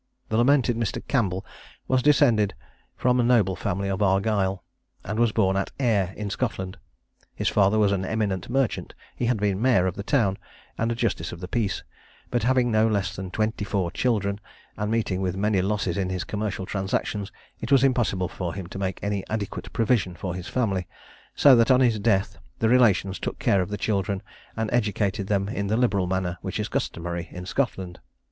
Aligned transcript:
The 0.29 0.37
lamented 0.37 0.77
Mr. 0.77 1.07
Campbell 1.07 1.45
was 1.87 2.01
descended 2.01 2.55
from 2.97 3.17
the 3.17 3.23
noble 3.23 3.55
family 3.55 3.87
of 3.87 4.01
Argyle, 4.01 4.63
and 5.03 5.19
was 5.19 5.31
born 5.31 5.55
at 5.55 5.69
Ayr 5.79 6.15
in 6.17 6.31
Scotland. 6.31 6.79
His 7.35 7.49
father 7.49 7.77
was 7.77 7.91
an 7.91 8.03
eminent 8.03 8.49
merchant 8.49 8.95
had 9.19 9.37
been 9.37 9.61
mayor 9.61 9.85
of 9.85 9.93
the 9.93 10.01
town, 10.01 10.39
and 10.75 10.91
a 10.91 10.95
justice 10.95 11.31
of 11.31 11.39
the 11.39 11.47
peace; 11.47 11.83
but 12.31 12.41
having 12.41 12.71
no 12.71 12.87
less 12.87 13.15
than 13.15 13.29
twenty 13.29 13.63
four 13.63 13.91
children, 13.91 14.39
and 14.75 14.89
meeting 14.89 15.21
with 15.21 15.35
many 15.37 15.61
losses 15.61 15.99
in 15.99 16.09
his 16.09 16.23
commercial 16.23 16.65
transactions, 16.65 17.31
it 17.59 17.71
was 17.71 17.83
impossible 17.83 18.27
for 18.27 18.55
him 18.55 18.65
to 18.65 18.79
make 18.79 18.97
any 19.03 19.23
adequate 19.29 19.71
provision 19.71 20.15
for 20.15 20.33
his 20.33 20.47
family; 20.47 20.87
so 21.35 21.55
that 21.55 21.69
on 21.69 21.79
his 21.79 21.99
death, 21.99 22.39
the 22.57 22.67
relations 22.69 23.19
took 23.19 23.37
care 23.37 23.61
of 23.61 23.69
the 23.69 23.77
children, 23.77 24.23
and 24.57 24.67
educated 24.73 25.27
them 25.27 25.47
in 25.47 25.67
the 25.67 25.77
liberal 25.77 26.07
manner 26.07 26.39
which 26.41 26.59
is 26.59 26.69
customary 26.69 27.27
in 27.31 27.45
Scotland. 27.45 27.99